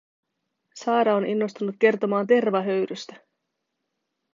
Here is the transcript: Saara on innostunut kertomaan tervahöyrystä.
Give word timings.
Saara 0.83 1.15
on 1.15 1.25
innostunut 1.27 1.75
kertomaan 1.79 2.27
tervahöyrystä. 2.27 3.15